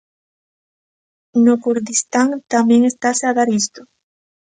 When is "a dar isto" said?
3.27-3.81